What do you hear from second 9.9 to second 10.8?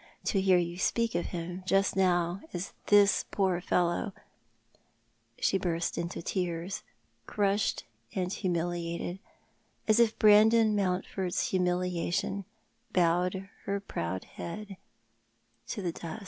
if Brandon